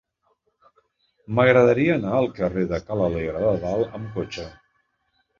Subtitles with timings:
[1.39, 4.47] M'agradaria anar al carrer de Ca l'Alegre de Dalt amb cotxe.